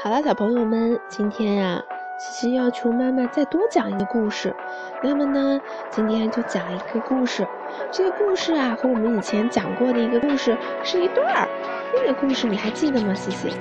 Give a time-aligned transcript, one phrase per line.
[0.00, 1.82] 好了，小朋友们，今天呀，
[2.18, 4.54] 西西要求妈妈再多讲一个故事。
[5.02, 5.60] 那么呢，
[5.90, 7.44] 今天就讲一个故事。
[7.90, 11.48] 这个故事啊，和我们以前讲过的一个故事是一对儿。
[11.92, 13.52] 那个故事你还记得吗，西西？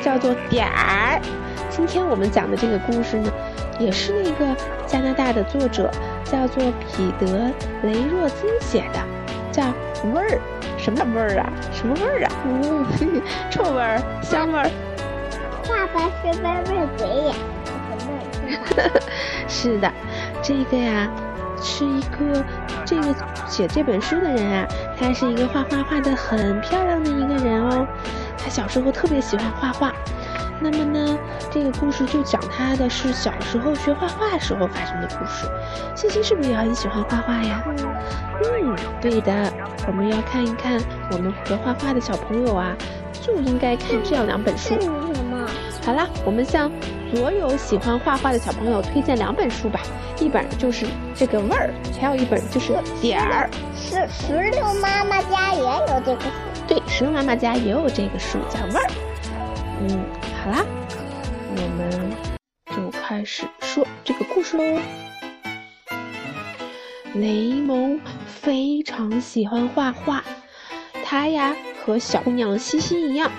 [0.00, 1.20] 叫做点儿。
[1.68, 3.32] 今天我们讲的这个故事呢，
[3.80, 5.90] 也是那个加拿大的作者
[6.22, 6.62] 叫做
[6.96, 7.26] 彼得·
[7.82, 9.00] 雷若兹写的，
[9.50, 9.64] 叫
[10.14, 10.40] 味儿。
[10.78, 11.52] 什么味儿啊？
[11.72, 12.30] 什么味儿啊？
[12.46, 12.86] 嗯，
[13.50, 14.70] 臭味儿，香味儿。
[15.80, 17.34] 爸爸是歪歪嘴呀，
[19.48, 19.90] 是的，
[20.42, 21.08] 这个呀，
[21.62, 22.44] 是一个
[22.84, 23.14] 这个
[23.48, 27.86] 写这本书的人啊，他是一个画画画的很漂亮的一个人哦。
[28.36, 29.90] 他小时候特别喜欢画画，
[30.60, 31.18] 那么呢，
[31.50, 35.48] 这个故事就讲他的是小时候学画画时候发生的故事。
[35.96, 37.64] 欣欣是不是也很喜欢画画呀？
[38.44, 39.50] 嗯，对的，
[39.86, 40.78] 我们要看一看
[41.10, 42.76] 我们学画画的小朋友啊，
[43.12, 44.74] 就应该看这样两本书。
[45.82, 46.70] 好啦，我们向
[47.12, 49.80] 所有喜欢画画的小朋友推荐两本书吧。
[50.20, 53.48] 一本就是这个味儿，还有一本就是点儿。
[53.74, 56.22] 石石榴妈妈家也有这个。
[56.68, 58.90] 对，石榴妈妈家也有这个书，叫味儿。
[59.80, 60.04] 嗯，
[60.44, 60.64] 好啦，
[61.56, 62.12] 我们
[62.76, 64.78] 就开始说这个故事喽。
[67.14, 70.22] 雷蒙非常喜欢画画，
[71.04, 73.30] 他呀和小姑娘西西一样。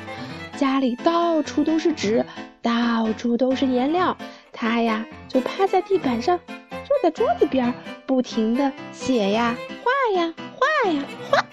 [0.62, 2.24] 家里到处都是纸，
[2.62, 4.16] 到处都是颜料，
[4.54, 7.74] 他呀就趴在地板上，坐在桌子边，
[8.06, 11.44] 不停的写呀画呀画呀画，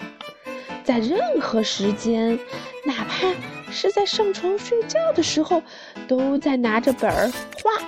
[0.83, 2.37] 在任何时间，
[2.85, 3.33] 哪怕
[3.71, 5.63] 是在上床睡觉的时候，
[6.07, 7.31] 都在拿着本儿
[7.63, 7.83] 画。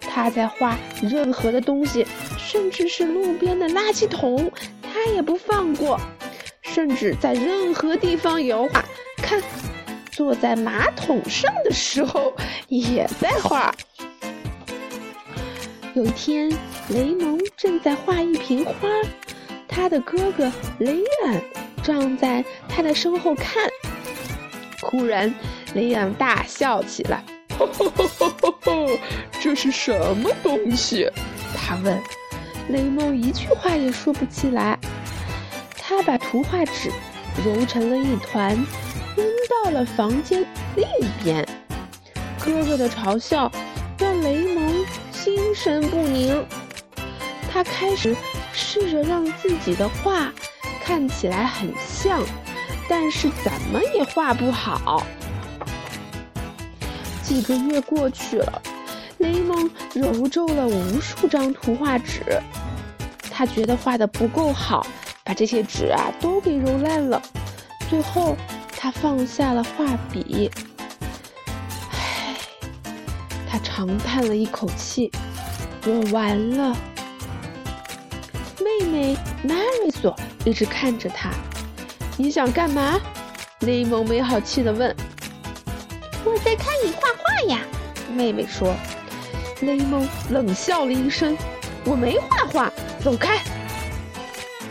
[0.00, 2.06] 他在画任何的东西，
[2.38, 4.50] 甚至是路边的垃圾桶，
[4.82, 6.00] 他也不放过，
[6.62, 8.82] 甚至在任何地方也要画。
[9.18, 9.42] 看。
[10.14, 12.32] 坐在马桶上的时候
[12.68, 13.74] 也在画。
[15.94, 16.48] 有一天，
[16.88, 18.72] 雷蒙正在画一瓶花，
[19.66, 21.42] 他的哥哥雷恩
[21.82, 23.68] 站在他的身后看。
[24.82, 25.34] 忽然，
[25.74, 27.24] 雷恩大笑起来
[27.58, 28.08] ：“哈哈哈
[28.40, 28.72] 哈哈！
[29.40, 31.10] 这是什么东西？”
[31.58, 32.00] 他问。
[32.68, 34.78] 雷蒙一句话也说不起来。
[35.76, 36.90] 他把图画纸
[37.44, 38.56] 揉成了一团。
[39.48, 40.44] 到了房间
[40.76, 41.46] 另一边。
[42.44, 43.50] 哥哥的嘲笑
[43.98, 46.44] 让雷蒙心神不宁。
[47.50, 48.14] 他开始
[48.52, 50.32] 试着让自己的画
[50.82, 52.22] 看起来很像，
[52.88, 55.06] 但是怎么也画不好。
[57.22, 58.62] 几个月过去了，
[59.18, 62.22] 雷蒙揉皱了无数张图画纸。
[63.30, 64.86] 他觉得画的不够好，
[65.22, 67.22] 把这些纸啊都给揉烂了。
[67.88, 68.36] 最后。
[68.84, 70.50] 他放下了画笔，
[71.90, 72.36] 唉，
[73.48, 75.10] 他长叹了一口气
[75.88, 76.76] ：“我完了。”
[78.60, 81.30] 妹妹玛瑞索一直看着他。
[82.18, 83.00] “你想干嘛？”
[83.64, 84.94] 雷蒙没好气的问。
[86.22, 87.60] “我在看你画画呀。”
[88.14, 88.76] 妹妹说。
[89.62, 91.34] 雷蒙冷笑了一声
[91.86, 92.70] ：“我没画画，
[93.02, 93.42] 走开。”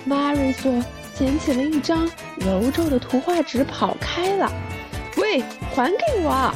[0.06, 0.72] 玛瑞索
[1.16, 2.08] 捡起了一张。
[2.46, 4.52] 揉皱的图画纸跑开了，
[5.18, 5.42] 喂，
[5.74, 6.54] 还给我！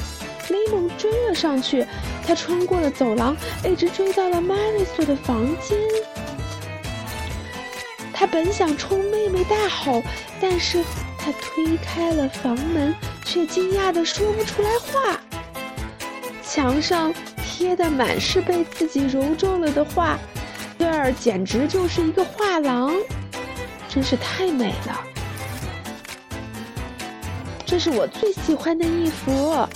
[0.50, 1.86] 雷蒙追了上去，
[2.25, 5.78] 他穿过了走廊，一直追到了玛丽索的房间。
[8.14, 10.02] 他本想冲妹妹大吼，
[10.42, 10.84] 但是
[11.18, 12.96] 他推开了房门，
[13.26, 15.20] 却惊讶的说不出来话。
[16.42, 20.18] 墙上贴的满是被自己揉皱了的画，
[20.80, 22.94] 这儿简直就是一个画廊，
[23.90, 25.03] 真是太美了。
[27.67, 29.67] 这是我最喜欢的一幅，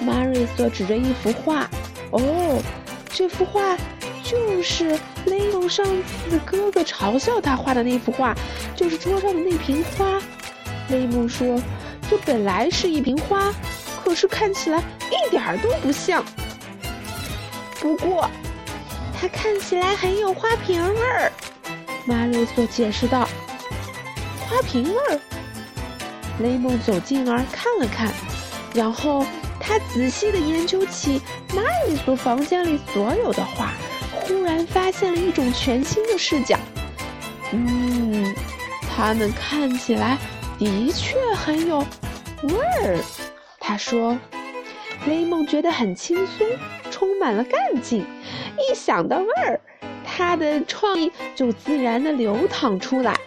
[0.00, 1.68] 玛瑞索指着一幅画。
[2.10, 2.62] 哦，
[3.10, 3.76] 这幅画
[4.24, 8.34] 就是雷蒙上次哥哥嘲笑他画的那幅画，
[8.74, 10.18] 就是桌上的那瓶花。
[10.88, 11.60] 雷蒙说
[12.08, 13.52] ：“这本来是一瓶花，
[14.02, 16.24] 可是看起来一点儿都不像。
[17.78, 18.30] 不过，
[19.20, 21.30] 它看起来很有花瓶味儿。”
[22.06, 23.28] 玛瑞索解释道
[24.48, 25.20] ：“花瓶味儿。”
[26.40, 28.12] 雷蒙走近儿看了看，
[28.74, 29.24] 然后
[29.58, 31.20] 他仔细地研究起
[31.54, 33.72] 玛丽索房间里所有的画，
[34.12, 36.58] 忽然发现了一种全新的视角。
[37.52, 38.34] 嗯，
[38.94, 40.18] 它们看起来
[40.58, 41.78] 的确很有
[42.42, 42.98] 味儿。
[43.58, 44.18] 他说，
[45.06, 46.46] 雷蒙觉得很轻松，
[46.90, 48.06] 充满了干劲。
[48.58, 49.60] 一想到味儿，
[50.04, 53.18] 他的创意就自然地流淌出来。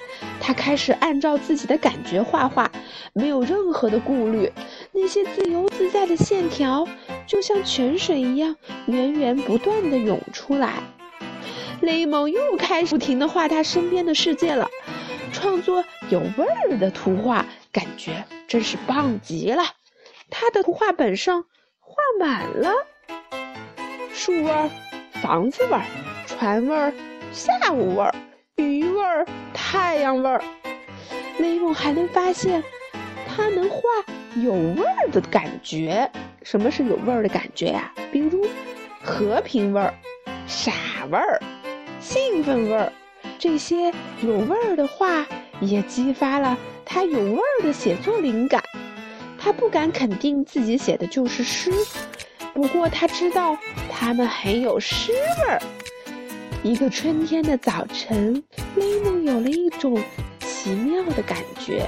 [0.41, 2.71] 他开始按照自己的感觉画画，
[3.13, 4.51] 没有任何的顾虑。
[4.91, 6.88] 那些自由自在的线条
[7.27, 8.56] 就像泉水一样
[8.88, 10.74] 源源不断的涌出来。
[11.81, 14.69] 雷蒙又开始不停的画他身边的世界了，
[15.31, 19.63] 创作有味儿的图画，感觉真是棒极了。
[20.30, 21.45] 他的图画本上
[21.80, 22.71] 画满了
[24.13, 24.69] 树味儿、
[25.21, 25.86] 房子味儿、
[26.27, 26.94] 船味儿、
[27.31, 28.13] 下午味儿、
[29.09, 29.25] 味儿、
[29.56, 30.39] 太阳味儿。
[31.39, 32.63] 雷蒙还能发现，
[33.27, 33.81] 他能画
[34.35, 36.09] 有味儿的感觉。
[36.44, 37.91] 什么是有味儿的感觉呀？
[38.11, 38.45] 比如
[39.03, 39.91] 和平味儿、
[40.45, 40.71] 傻
[41.09, 41.41] 味儿。
[42.00, 42.94] 兴奋味儿，
[43.39, 43.91] 这些
[44.21, 45.25] 有味儿的话
[45.59, 48.63] 也激发了他有味儿的写作灵感。
[49.39, 51.71] 他不敢肯定自己写的就是诗，
[52.53, 53.57] 不过他知道
[53.89, 55.59] 他们很有诗味儿。
[56.63, 58.44] 一个春天的早晨，
[58.75, 60.01] 雷蒙有了一种
[60.39, 61.88] 奇妙的感觉。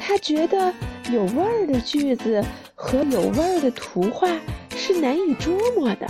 [0.00, 0.72] 他觉得
[1.10, 2.44] 有味儿的句子
[2.74, 4.28] 和有味儿的图画
[4.76, 6.06] 是难以捉摸的。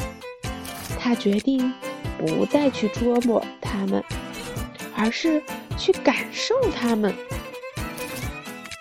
[0.98, 1.72] 他决定。
[2.18, 4.02] 不再去捉摸它们，
[4.96, 5.42] 而是
[5.76, 7.14] 去感受它们。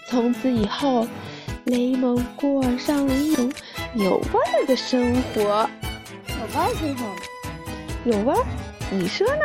[0.08, 1.06] 从此以后，
[1.66, 3.52] 雷蒙过上了一种
[3.94, 5.70] 有味儿的生活。
[6.30, 7.14] 有味儿是什么？
[8.06, 8.46] 有味儿？
[8.92, 9.42] 你说呢？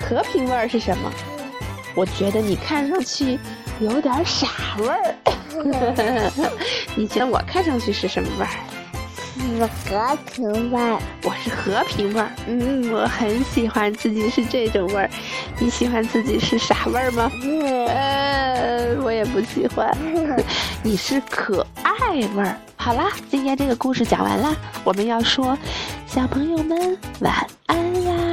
[0.00, 1.10] 和平味儿是什么？
[1.94, 3.38] 我觉得你看上去
[3.78, 4.48] 有点傻
[4.78, 5.14] 味儿。
[6.96, 8.50] 你觉得我看上去是什么味儿？
[9.40, 12.28] 是和平味儿，我是和平味儿。
[12.46, 15.08] 嗯，我很喜欢自己是这种味儿。
[15.58, 17.30] 你喜欢自己是傻味儿吗？
[17.88, 19.96] 呃，我也不喜欢。
[20.82, 21.92] 你是可爱
[22.34, 22.56] 味儿。
[22.76, 24.54] 好啦，今天这个故事讲完啦，
[24.84, 25.56] 我们要说，
[26.12, 27.32] 小朋友们晚
[27.66, 28.29] 安啦。